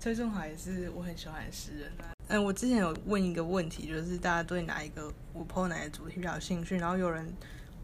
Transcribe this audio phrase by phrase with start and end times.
[0.00, 2.16] 崔顺华也是我很喜欢的诗人啊。
[2.28, 7.30] 嗯，我之前有问一个问题，就是大家对哪一个我 PO 哪个主题比较有兴趣，然后有人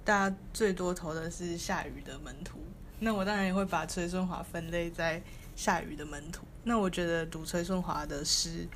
[0.02, 2.58] 大家最多投的是下雨的门徒，
[3.00, 5.22] 那我当然也会把崔顺华分类在
[5.54, 6.46] 下雨的门徒。
[6.64, 8.66] 那我觉得读崔顺华的诗，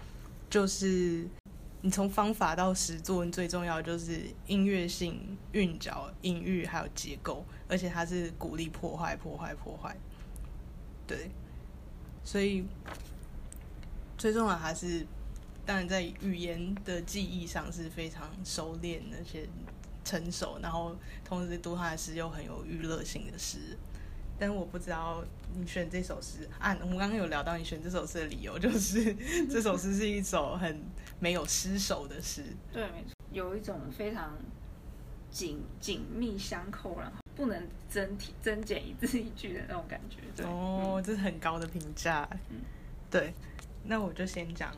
[0.51, 1.27] 就是
[1.81, 9.97] 你从方法到实作，最重要就是音乐性、韵脚、音域还有结构，而且它是鼓励破坏、破坏、破坏。
[11.07, 11.31] 对，
[12.23, 12.67] 所以。
[14.21, 15.07] 最重要还是，
[15.65, 19.49] 当然在语言的记忆上是非常熟练而且
[20.05, 23.79] 成熟，然后同时读他的诗又很有娱乐性的诗。
[24.39, 25.25] 但我不知道
[25.55, 29.15] 你选这首诗啊，我们刚刚有聊到你选这首诗的理由，就是
[29.49, 30.83] 这首诗是一首很
[31.19, 32.45] 没有失手的诗。
[32.71, 34.37] 对，没错，有一种非常
[35.31, 40.45] 紧紧密相扣，然后不能增添增减一字一句的那种感觉。
[40.45, 42.29] 哦，这是很高的评价。
[42.51, 42.61] 嗯，
[43.11, 43.33] 对。
[43.85, 44.75] 那我就先讲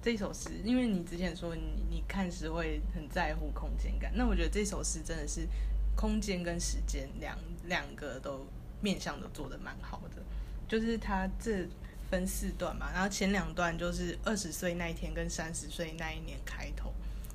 [0.00, 5.46] 这首诗，因为你之前说你你看诗会很在乎空间感，那我觉得这首诗真的是
[5.94, 8.46] 空间跟时间两两个都
[8.80, 10.22] 面向都做的蛮好的，
[10.66, 11.68] 就是它这
[12.10, 16.92] 分四段嘛，然后前两段就是二十岁那一天跟三十岁那一年开头，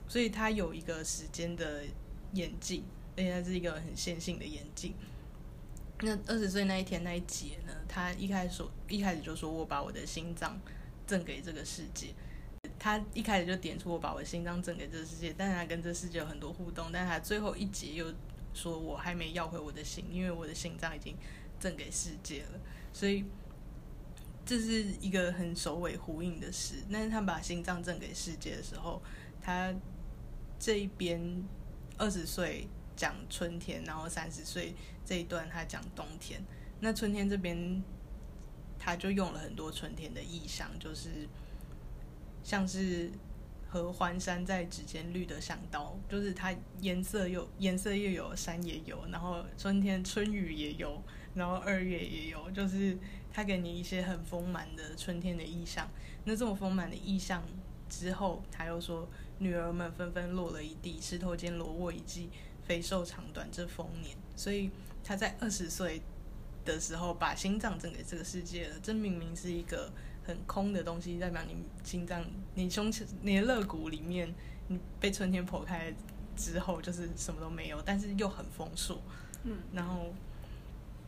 [0.07, 1.83] 所以它有一个时间的
[2.33, 2.83] 演进，
[3.16, 4.94] 而且它是一个很线性的演进。
[6.01, 10.59] 那二十岁那一天那一节呢，他一开始一开始就说我把我的心脏。
[11.08, 12.13] 赠给这个世界，
[12.77, 18.13] 他一开始就点出我把我的心脏赠给这个世界，但是他跟这世界有很多互动，但是他最后一节又
[18.53, 21.16] 说我还没要回我的心，因为我的心脏已经
[21.59, 22.59] 赠给世界了，
[22.91, 23.23] 所以
[24.45, 26.83] 这是一个很首尾呼应的事。
[26.91, 29.02] 但是他把心脏赠给世界的时候，
[29.41, 29.74] 他
[30.59, 31.41] 这一边
[31.97, 34.75] 二十岁讲春天，然后三十岁
[35.06, 36.44] 这一段他讲冬天，
[36.81, 37.81] 那春天这边。
[38.79, 41.27] 他就用了很多春天的意象，就是
[42.43, 43.11] 像是
[43.67, 51.01] 合欢山在指尖绿的像刀，就是它颜色又颜色又有山也有，然后春天春雨也有，
[51.35, 52.97] 然后二月也有，就是
[53.31, 55.89] 他给你一些很丰满的春天的意象。
[56.23, 57.44] 那这种丰满的意象
[57.89, 59.07] 之后，他又说
[59.39, 62.29] 女儿们纷纷落了一地，石头间裸卧一季，
[62.65, 64.15] 肥瘦长短这丰年。
[64.35, 64.69] 所以
[65.03, 66.01] 他在二十岁。
[66.73, 68.75] 的时候，把心脏赠给这个世界了。
[68.83, 69.91] 这明明是一个
[70.23, 72.23] 很空的东西，代表你心脏、
[72.55, 74.33] 你胸前、你的肋骨里面，
[74.67, 75.94] 你被春天剖开
[76.35, 79.01] 之后，就是什么都没有，但是又很丰硕。
[79.44, 80.13] 嗯，然后，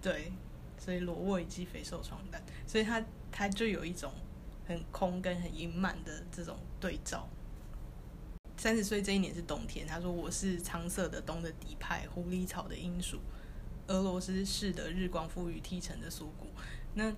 [0.01, 0.31] 对，
[0.77, 4.13] 所以裸卧以及肥瘦床单，所以它它就有一种
[4.65, 7.27] 很空跟很阴满的这种对照。
[8.57, 13.19] 三十岁这一年是冬天，他说我是苍色的冬的底派，狐狸草的英属。
[13.89, 16.47] 俄罗斯式的日光赋予梯层的锁骨，
[16.93, 17.13] 那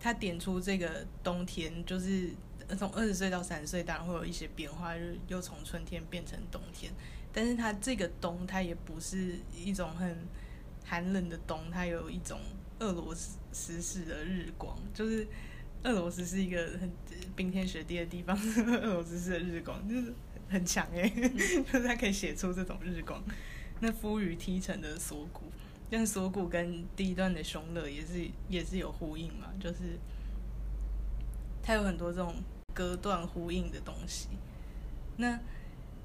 [0.00, 2.30] 他点出这个冬天，就是
[2.78, 6.92] 从二十岁到三十岁，当然会有一些变化，就又从春天变成冬天。
[7.32, 10.16] 但是它这个冬，它也不是一种很
[10.84, 12.38] 寒冷的冬，它有一种
[12.78, 15.26] 俄罗斯式的日光，就是
[15.82, 16.90] 俄罗斯是一个很
[17.34, 18.36] 冰天雪地的地方，
[18.82, 20.12] 俄罗斯式的日光就是
[20.48, 21.08] 很强诶，
[21.72, 23.22] 就是它可以写出这种日光。
[23.80, 25.44] 那赋予梯城的锁骨。
[25.92, 29.98] 像锁骨跟第一段的凶乐也是也是有呼应嘛，就是
[31.62, 32.34] 它有很多这种
[32.72, 34.28] 隔断呼应的东西。
[35.18, 35.38] 那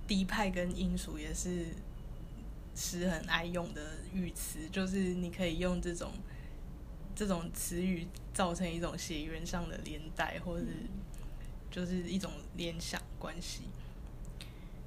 [0.05, 1.67] 低派跟音属也是
[2.75, 3.81] 诗很爱用的
[4.13, 6.11] 语词，就是你可以用这种
[7.15, 10.71] 这种词语造成一种血缘上的连带，或者是
[11.71, 13.61] 就是一种联想关系。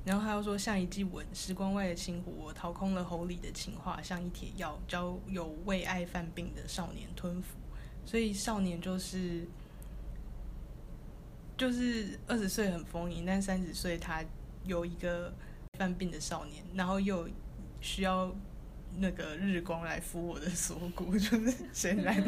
[0.02, 7.58] 然后他又说，像一记吻，时光外的清湖，我掏空了喉里的情话，像一帖药，教有为爱犯病的少年吞服。
[8.06, 9.46] 所以少年就是
[11.56, 14.24] 就是二十岁很丰盈，但三十岁他
[14.64, 15.32] 有一个
[15.78, 17.28] 犯病的少年，然后又
[17.82, 18.34] 需要
[18.96, 22.24] 那个日光来敷我的锁骨，就是显然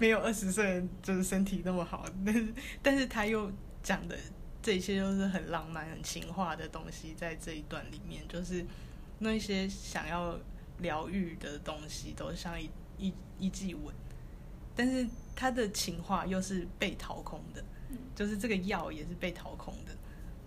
[0.00, 3.48] 没有二十岁就是身体那么好，但是但是他又
[3.80, 4.18] 讲的。
[4.62, 8.64] 这一切都是很浪漫、很情话的东西，在这一段里面，就是
[9.18, 10.38] 那些想要
[10.78, 13.92] 疗愈的东西，都像一一一记吻，
[14.76, 15.04] 但是
[15.34, 17.64] 他的情话又是被掏空的，
[18.14, 19.92] 就是这个药也是被掏空的，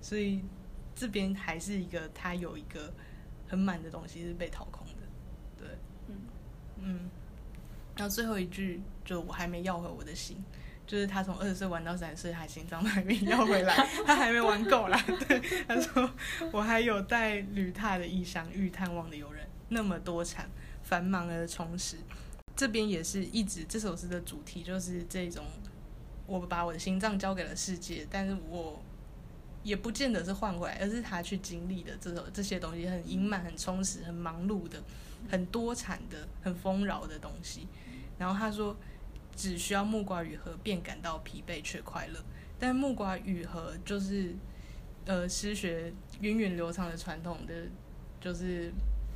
[0.02, 0.42] 所以
[0.96, 2.94] 这边还是一个他有一个
[3.50, 5.02] 很满的东西是被掏空的，
[5.58, 5.68] 对，
[6.08, 6.16] 嗯
[6.80, 7.10] 嗯，
[7.98, 10.42] 然后最后一句就我还没要回我的心。
[10.88, 15.04] 就是他从二十岁玩到三十岁，还心脏还没要回来，他还没玩够啦。
[15.28, 16.10] 对，他说
[16.52, 20.50] 我还有带旅踏的异乡，欲探望的游人那么多产，
[20.84, 21.98] 繁忙而充实。
[22.56, 25.44] 这边也是一直这首诗的主题，就是这种
[26.26, 28.82] 我把我的心脏交给了世界，但是我
[29.64, 34.82] 也不见得是换回来，而是他去经历的这种这些东西，很盈满、很充实、很忙碌的、
[35.30, 37.68] 很多产的、很丰饶的东西。
[38.18, 38.74] 然后他说，
[39.36, 42.20] 只需要木瓜雨荷便感到疲惫却快乐。
[42.58, 44.34] 但木瓜雨荷就是
[45.06, 47.54] 呃诗学源远流长的传统的，
[48.22, 48.72] 就是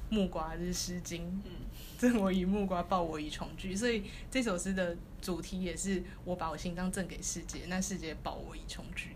[0.10, 1.52] 木瓜是《诗经》，嗯，
[1.98, 3.78] 赠我以木瓜，报我以琼琚。
[3.78, 9.08] 所以这首诗的主题也是我把我心脏赠给世界，那世界报我以琼琚。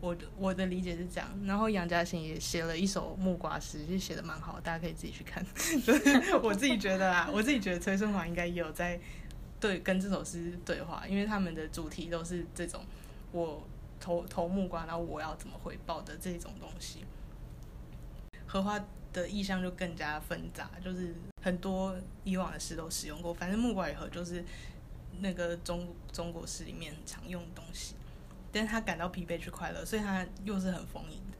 [0.00, 1.30] 我的我的理解是这样。
[1.44, 5.46] 然后杨嘉欣也写了一首木瓜诗，就写的蛮好，大家可以自己去看。
[5.54, 9.00] 就 是我自己觉得啊，我自己觉得崔顺华应该也有在
[9.62, 12.84] 对跟这首诗对话，因为他们的主题都是这种
[13.30, 13.62] 我
[14.00, 17.04] 投投木瓜，然后我要怎么回报的这种东西。
[18.44, 23.32] 荷花的意象就更加纷杂，就是很多以往的诗都使用过。
[23.32, 24.44] 反正木瓜与荷就是
[25.20, 27.94] 那个中中国诗里面很常用的东西，
[28.50, 31.38] 但是他感到疲惫却快乐，所以他又是很丰盈的。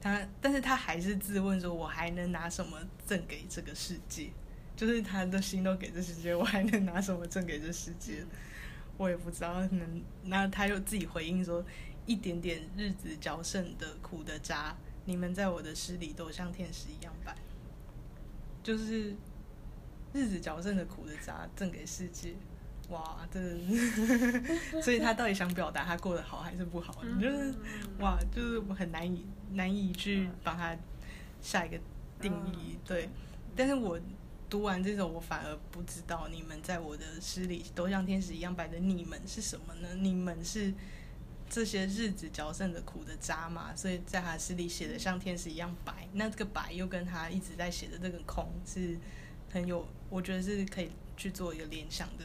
[0.00, 4.30] 他，但是他还是自问说：“我还能拿什么赠给这个世界？
[4.76, 8.24] 就是他的心都给这世界，我还能拿什么赠给这世界？
[8.98, 10.02] 我也不知道能。
[10.24, 11.64] 那他又自己回应说：
[12.04, 14.76] 一点点日子嚼剩的苦的渣。”
[15.08, 17.32] 你们在我的诗里都像天使一样白，
[18.60, 19.14] 就是
[20.12, 22.34] 日子嚼剩的苦的渣赠给世界，
[22.88, 23.40] 哇，这，
[24.82, 26.92] 所以他到底想表达他过得好还是不好？
[27.20, 27.54] 就是
[28.00, 30.76] 哇，就是我很难以难以去帮他
[31.40, 31.78] 下一个
[32.20, 32.76] 定义。
[32.84, 33.08] 对，
[33.54, 33.96] 但是我
[34.48, 39.94] 读完这首，我反而不知道你们在我的诗里都像天使一样白的，你们是什么呢？
[39.96, 40.72] 你们是？
[41.48, 46.08] 这些日子嚼剩的苦的渣嘛，所以在他诗里写的像天使一样白。
[46.14, 48.98] 那这个白又跟他一直在写的这个空是
[49.52, 52.24] 很有，我觉得是可以去做一个联想的。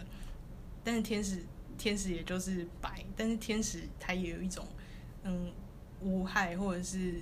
[0.84, 1.46] 但是天使，
[1.78, 4.68] 天使也就是白，但是天使它也有一种
[5.22, 5.54] 嗯
[6.02, 7.22] 无害或者是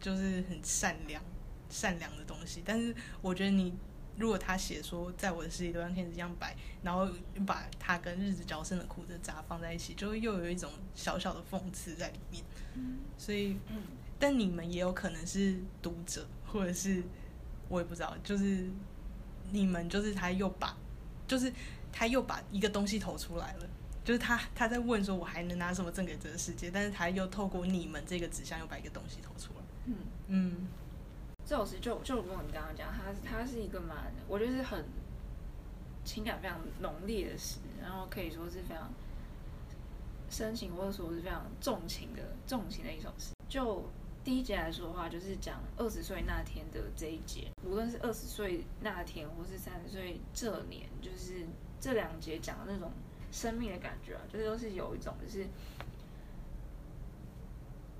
[0.00, 1.20] 就是很善良
[1.68, 2.62] 善良的东西。
[2.64, 3.74] 但是我觉得你。
[4.16, 7.08] 如果他写说，在我的世界都像天使一样白，然后
[7.44, 12.44] 把他跟日子嚼生的苦的渣放在一起，就又有一种小小的讽刺在里面。
[13.18, 13.56] 所以，
[14.18, 17.02] 但你们也有可能是读者，或者是
[17.68, 18.68] 我也不知道，就是
[19.50, 20.76] 你们就是他又把，
[21.26, 21.52] 就是
[21.92, 23.68] 他又把一个东西投出来了，
[24.04, 26.70] 就是他他在问说，我还能拿什么赠给这个世界？
[26.70, 29.64] 但是他又透过你们这个指向，又把一个东西投出来。
[29.86, 29.96] 嗯
[30.28, 30.68] 嗯。
[31.46, 34.84] 这首诗就就如你刚刚讲，它它是一个蛮，我觉得是很
[36.02, 38.90] 情感非常浓烈的诗，然后可以说是非常
[40.30, 43.34] 深情或者说是非常重情的重情的一首诗。
[43.46, 43.84] 就
[44.24, 51.44] 第一节来说的话，就是讲二十岁那天的这一节，无论是二十岁那天或是三十岁这年，就是
[51.78, 52.90] 这两节讲的那种
[53.30, 55.46] 生命的感觉啊，就是都是有一种就是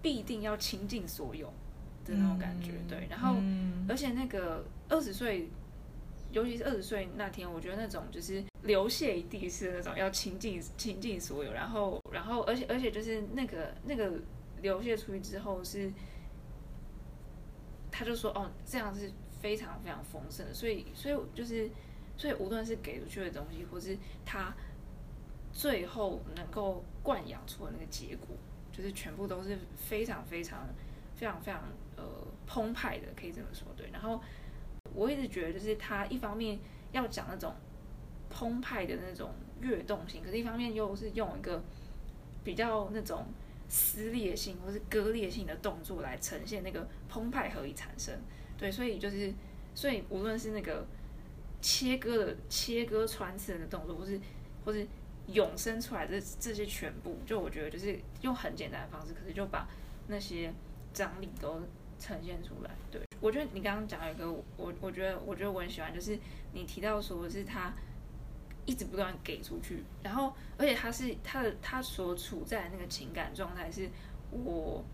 [0.01, 1.53] 必定要倾尽所有。
[2.05, 3.37] 的那种感觉，对，然后
[3.89, 5.49] 而且那个二十岁，
[6.33, 14.13] 尤其是二十岁那天，我觉得那种就是流血一地是那种要倾尽倾尽所有，然后然后而且而且就是那个那个
[14.61, 15.93] 流血出去之后是，
[17.91, 21.71] 他就说哦这样是非常非常丰盛的，所以所以就是
[22.17, 24.55] 所以无论是给出去的东西，或是他
[25.53, 28.37] 最后能够灌养出的那个结果，
[28.73, 30.69] 就是全部都是非常非常
[31.17, 31.63] 非常非常。
[31.97, 32.05] 呃，
[32.47, 33.89] 澎湃的可以这么说，对。
[33.93, 34.21] 然后
[34.93, 36.59] 我一直觉得，就是他一方面
[36.93, 37.55] 要讲那种
[38.29, 41.63] 澎湃的那种跃动性，可是一方面又是用一个
[42.43, 43.27] 比较那种
[43.69, 48.15] 撕裂性或是割裂性的动作来呈现那个澎湃何以产生。
[48.59, 49.33] 对，所以就是，
[49.75, 50.87] 所以无论是那个
[51.61, 54.21] 切割的切割穿刺的动作，或是
[54.65, 54.87] 或是
[55.29, 59.69] 涌生出来的这些全部，就我觉得就是用很简单的方式，可是就把
[60.09, 60.53] 那些
[60.93, 61.63] 张力都。
[61.99, 66.19] 呈现出来，对我觉得你刚刚讲一个，我我觉得我觉得我很喜欢，就是
[66.53, 67.73] 你提到说是他
[68.67, 73.89] 一直不断给出去，然后而且他是他的他所处在那个情感状态是，
[74.31, 74.85] 我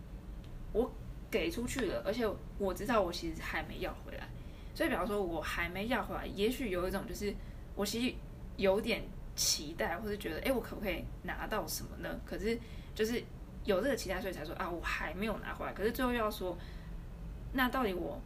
[0.73, 0.93] 我
[1.31, 2.25] 给出去了，而且
[2.59, 4.29] 我知道我其实还没要回来，
[4.75, 7.35] 所以比方说我还没要回来，也许有一种就是
[7.75, 8.15] 我其实
[8.57, 9.03] 有点
[9.35, 12.21] 期待，或者觉得哎我可不可以拿到什么呢？
[12.25, 12.57] 可是
[12.95, 13.21] 就是
[13.65, 16.57] 有这个期待，所以才说啊我还没有拿回来，可是最后要说。
[17.53, 18.21] 那到底我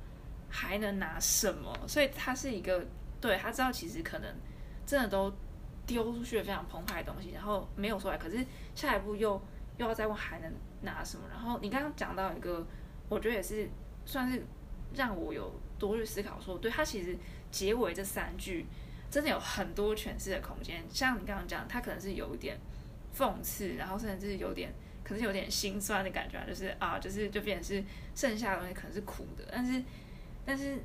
[0.48, 1.72] 还能拿什么？
[1.86, 2.84] 所以他是一个，
[3.20, 4.34] 对他知道其实可能
[4.86, 5.32] 真的都
[5.86, 8.16] 丢出去了非常澎湃的东西，然后没有出来。
[8.18, 9.40] 可是下一步又
[9.78, 10.52] 又要再问还能
[10.82, 11.24] 拿什么？
[11.30, 12.66] 然后你刚刚讲到一个，
[13.08, 13.68] 我觉得也是
[14.04, 14.44] 算是
[14.94, 17.16] 让我有多去思考，说对他其实
[17.50, 18.66] 结尾这三句
[19.10, 20.84] 真的有很多诠释的空间。
[20.88, 22.58] 像你刚刚讲，他可能是有一点
[23.16, 24.72] 讽刺，然后甚至是有点
[25.04, 27.84] 可是有点心酸的感觉，就是啊，就是就变成是
[28.14, 29.82] 剩下的东西可能是苦的，但是
[30.44, 30.78] 但是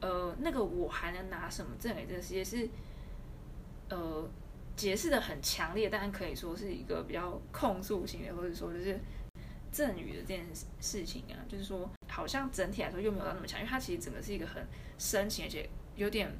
[0.00, 2.68] 呃，那个我还能拿什么证给这个世界是
[3.88, 4.28] 呃
[4.76, 8.98] 解释的很强烈，但可以说是一个比较控诉型的，或者说就是
[9.72, 10.46] 赠予的这件
[10.80, 14.62] 事情啊，就是说好像整体来说又没有到那么强，因为它其实整个是一个很
[14.98, 16.30] 深情而且有点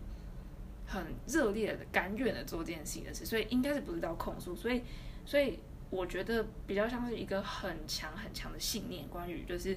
[0.87, 4.83] 很热烈的甘愿的做这件事情的事，所以应该是不是到控诉，所以
[5.27, 5.59] 所以
[5.91, 9.77] 我觉得比较像是一个很强很强的信念，关于就是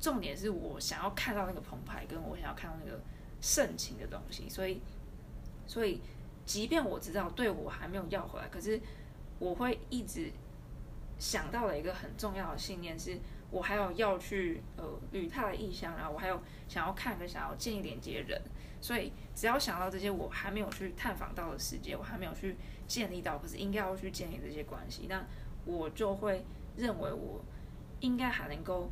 [0.00, 3.00] 重点是我想要看到那个澎湃，跟我想要看到那个
[3.40, 4.80] 盛情的东西，所以
[5.66, 6.00] 所以
[6.44, 8.80] 即便我知道对我还没有要回来，可是
[9.38, 10.32] 我会一直
[11.18, 13.18] 想到了一个很重要的信念是。
[13.52, 18.40] 我还有要去呃旅他的意向，然后我还有想要看跟想要建立连接人，
[18.80, 22.56] 所以只要想到这些我还没有去探访到的世界，我还没有去
[22.88, 25.22] 建立到，可是应该要去建立这些关系，那
[25.66, 26.42] 我就会
[26.78, 27.44] 认为我
[28.00, 28.90] 应该还能够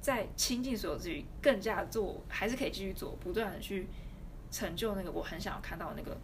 [0.00, 3.86] 在倾尽所有之余，更加做，还是可以继续做，不断的去
[4.50, 6.18] 成就那个我很想要看到那个，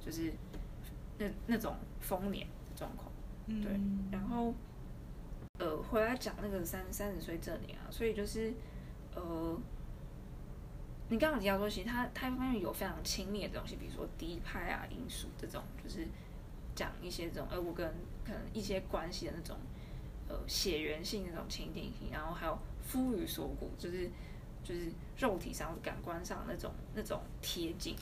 [0.00, 0.32] 就是
[1.18, 3.12] 那那种丰年的状况，
[3.46, 3.78] 对，
[4.10, 4.54] 然后。
[5.60, 8.50] 呃，回来讲那个三三十岁这年啊，所以就是，
[9.14, 9.60] 呃，
[11.10, 16.08] 你刚刚提到说，其实他他一方面有非常亲密的东西，比如说低派啊、因素这种，就是
[16.74, 17.86] 讲一些这种，呃，我跟
[18.24, 19.54] 可能一些关系的那种，
[20.28, 24.08] 呃，血缘性那种亲近性，然后还有夫与锁骨，就是
[24.64, 27.94] 就是肉体上、感官上那种那种贴近，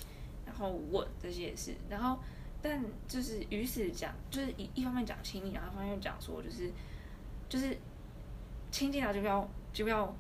[0.47, 2.21] 然后吻这些也是，然后
[2.63, 6.71] 但就是于是讲，就是一一方面讲亲密，然后一方面讲说就是。
[7.49, 7.77] 就是
[8.71, 10.15] 亲近到就要就要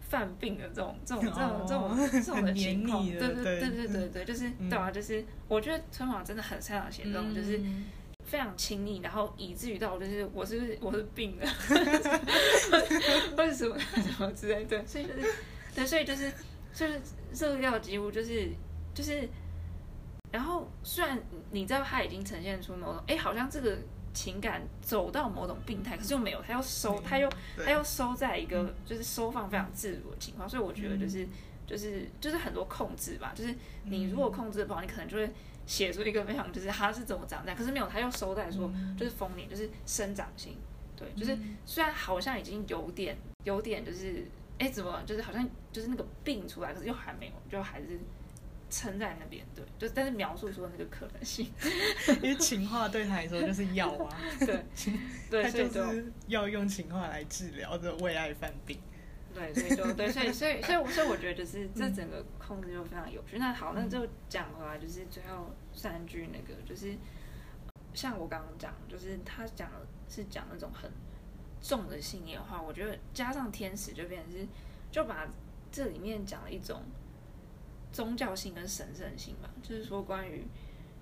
[0.00, 7.60] 犯病的这种这种这种这种 这种的情况，对对对对对对，就是对啊，就是我觉得春华真的很擅长写这种，就是
[8.24, 11.46] 非常亲密，然后以至于到就是我是不是我是病了，
[13.36, 15.32] 或者什么什么之类，对，所以就是
[15.74, 16.32] 对，所以就是
[16.72, 17.00] 就是
[17.32, 18.48] 热料几乎就是
[18.94, 19.28] 就是，
[20.30, 23.76] 然后虽然你知道他已经呈现出某种，哎，好像这个。
[24.12, 31.26] 情感走到某种病态，可是又没有，他要收，他又他又收在一个就是收放非常自如的情况，所以我觉得就是
[31.66, 35.30] 就是就是很多控制吧，就是你如果控制不好，你可能就会
[35.66, 40.56] 写出一个非常就是他是怎么长这样，可是没有，他又收在说就是丰年，就是生长性，
[40.96, 44.26] 对，就是虽然好像已经有点有点就是
[44.58, 47.98] 哎怎么就是好像就是那个病出来，可是又还没有，就还是。
[48.70, 51.52] 撑在那边，对，就但是描述出那个可能性，
[52.22, 54.64] 因为情话对他来说就是药啊， 对，
[55.28, 58.78] 对，他就是要用情话来治疗这为爱犯病，
[59.34, 63.38] 对，所以就对，所以所以所以所以我觉得就是这整个控制就非常有趣。
[63.38, 66.94] 那好，那就讲回来，就是最后三句那个，就是
[67.92, 70.88] 像我刚刚讲，就是他讲的是讲那种很
[71.60, 74.46] 重的信念的话，我觉得加上天使就变成是
[74.92, 75.26] 就把
[75.72, 76.80] 这里面讲了一种。
[77.92, 80.46] 宗教性跟神圣性吧，就是说关于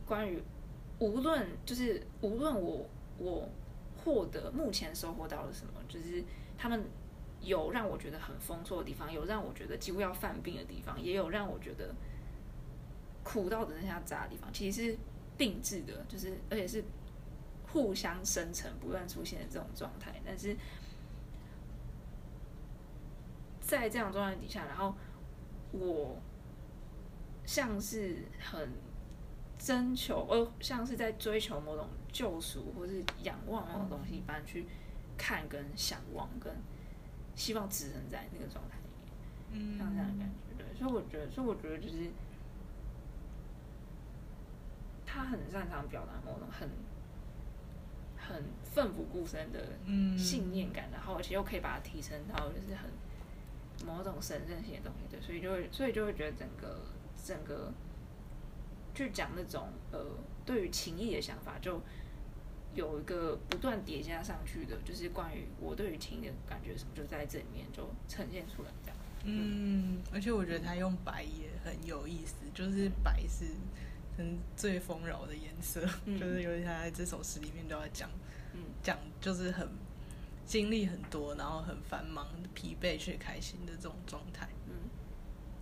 [0.07, 0.43] 关于
[0.99, 3.49] 无论就是无论我我
[4.03, 6.25] 获得目前收获到了什么，就是
[6.57, 6.83] 他们
[7.43, 11.95] 有让我觉得很丰硕的地方，有让我觉得几乎要犯病的地方，也有让我觉得
[13.23, 14.99] 苦到只剩下渣的地方，其实是
[15.37, 16.83] 并置的，就是而且是
[17.71, 20.21] 互相生成、不断出现的这种状态。
[20.25, 20.57] 但是
[23.61, 24.95] 在这样状态底下，然后
[25.73, 26.17] 我。
[27.49, 28.69] 像是很
[29.59, 34.67] 征求，呃，像是在追求某种救赎，或是仰望某种东西一般去
[35.17, 36.55] 看跟向往，跟
[37.35, 38.77] 希望置身在那个状态
[39.51, 40.59] 里面，像这样的感觉。
[40.59, 42.11] 对，所以我觉得，所以我觉得就是
[45.07, 46.69] 他很擅长表达某种很
[48.19, 49.59] 很奋不顾身的
[50.19, 52.91] 信念感，然后而且又可以把它提升到就是很
[53.87, 55.07] 某种神圣性的东西。
[55.11, 56.79] 对，所以就会，所以就会觉得整个。
[57.25, 57.73] 整个
[58.95, 60.05] 去讲那种呃，
[60.45, 61.81] 对于情谊的想法，就
[62.75, 68.97] 有一个不断叠加上去的，就是关于我对于情的感觉什么，就在这里面就呈现出来这样。
[69.25, 73.47] 嗯，而且我觉得他用白也很有意思，就是白是
[74.17, 78.09] 嗯最丰饶的颜色，就是尤其他在这首诗里面都要讲，
[78.83, 79.69] 讲就是很
[80.47, 84.49] 经历很多，然后很繁忙、疲惫却开心的这种状态。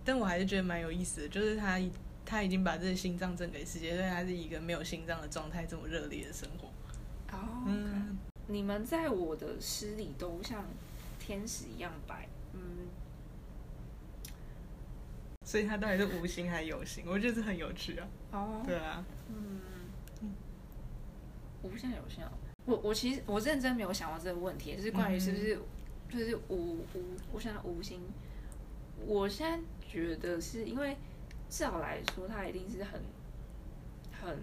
[0.07, 1.77] 但我还是觉得蛮有意思的，就是他
[2.25, 6.69] 他已经把这个心脏赠给世界，所以他是一个没有心脏的状态，这么热烈的生活。
[7.35, 10.65] 哦，嗯，你们在我的诗里都像
[11.19, 12.87] 天使一样白，嗯，
[15.45, 17.03] 所以他到底是无心还是有心？
[17.05, 18.07] 我觉得这很有趣啊。
[18.31, 20.31] 哦，对啊，嗯，
[21.63, 22.31] 无心有心啊，
[22.63, 25.59] 我我其实我认真没有想过这个问题，就是关于是不是
[26.09, 27.99] 就是无无，我想无心，
[29.05, 30.97] 我现在觉得是因为
[31.49, 33.01] 至少来说，他一定是很
[34.21, 34.37] 很，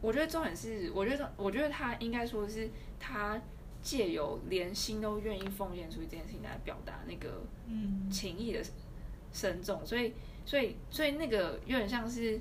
[0.00, 3.40] 我觉得重点是，我觉得我觉得他应该说是他
[3.82, 8.10] 借由连心都愿意奉献出这件事情来表达那个嗯。
[8.10, 8.60] 情谊的
[9.32, 10.12] 深重，所以
[10.44, 12.40] 所以所以那个有点像是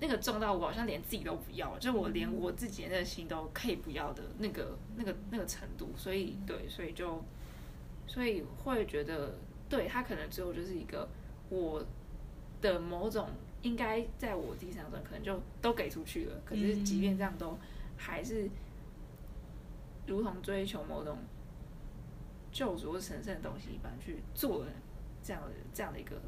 [0.00, 7.22] 那个重到我好像连自己都不要，就我连我自己的那个心都可以不要的那个那个那个程度，所以对，所以就
[8.06, 9.38] 所以会觉得，
[9.72, 11.08] 对他可能最后就是一个
[11.48, 11.82] 我
[12.60, 13.30] 的某种
[13.62, 17.58] 应该在我自己身上可能就都给出去了，可是即便这样都
[17.96, 18.50] 还是
[20.06, 21.16] 如同追求某种
[22.52, 24.70] 救赎或神圣的东西一般去做了
[25.22, 26.20] 这样的这样的一个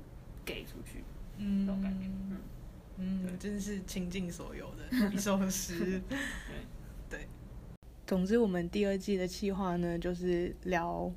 [0.42, 1.04] 给出去，
[1.36, 1.66] 嗯。
[1.66, 2.40] 这种感觉嗯。
[2.96, 6.00] 嗯，真是倾尽所有的 一首诗。
[6.08, 6.18] 对。
[7.10, 7.28] 对，
[8.06, 11.12] 总之我们第二季的企划呢，就是聊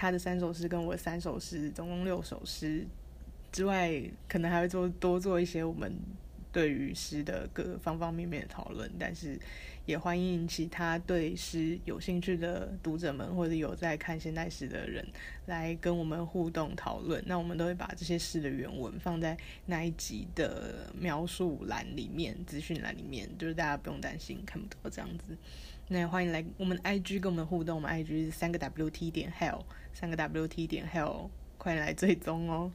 [0.00, 2.86] 他的三首诗跟我三首诗，总共六首诗
[3.52, 3.92] 之外，
[4.26, 5.94] 可能还会做多做一些我们
[6.50, 9.38] 对于诗的各方方面面的讨论，但是
[9.84, 15.06] 也欢迎其他对诗有兴趣的读者们，或者有在看现代诗的人
[15.44, 17.22] 来跟我们互动讨论。
[17.26, 25.36] 那我们都会把这些诗的原文放在那一集的描述栏里面、资讯栏里面，就是大家不用担心看不到这样子。
[25.88, 29.60] 那欢迎来我们 IG 跟我们互动，我们 IG 是三个 WT 点 Hell，
[29.92, 31.28] 三个 WT 点 Hell，
[31.58, 32.70] 快来追踪哦。